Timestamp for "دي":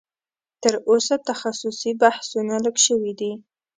3.19-3.31